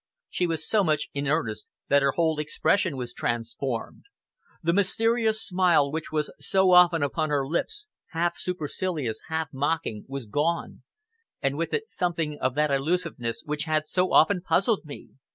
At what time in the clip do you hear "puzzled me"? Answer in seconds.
14.41-15.09